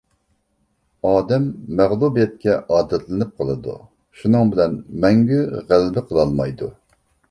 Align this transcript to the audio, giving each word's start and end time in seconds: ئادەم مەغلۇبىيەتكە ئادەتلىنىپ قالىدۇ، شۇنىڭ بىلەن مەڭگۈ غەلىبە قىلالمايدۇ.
ئادەم 1.09 1.45
مەغلۇبىيەتكە 1.81 2.57
ئادەتلىنىپ 2.79 3.37
قالىدۇ، 3.43 3.79
شۇنىڭ 4.23 4.53
بىلەن 4.57 4.85
مەڭگۈ 5.07 5.43
غەلىبە 5.57 6.09
قىلالمايدۇ. 6.13 6.77